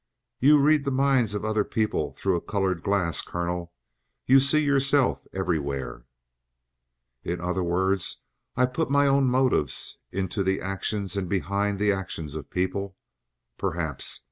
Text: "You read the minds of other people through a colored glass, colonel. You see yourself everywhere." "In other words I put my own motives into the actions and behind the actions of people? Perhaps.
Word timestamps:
"You 0.39 0.59
read 0.59 0.83
the 0.83 0.89
minds 0.89 1.35
of 1.35 1.45
other 1.45 1.63
people 1.63 2.11
through 2.13 2.35
a 2.35 2.41
colored 2.41 2.81
glass, 2.81 3.21
colonel. 3.21 3.71
You 4.25 4.39
see 4.39 4.63
yourself 4.65 5.27
everywhere." 5.31 6.07
"In 7.23 7.39
other 7.39 7.61
words 7.63 8.23
I 8.55 8.65
put 8.65 8.89
my 8.89 9.05
own 9.05 9.25
motives 9.27 9.99
into 10.09 10.41
the 10.41 10.59
actions 10.59 11.15
and 11.15 11.29
behind 11.29 11.77
the 11.77 11.91
actions 11.91 12.33
of 12.33 12.49
people? 12.49 12.97
Perhaps. 13.59 14.19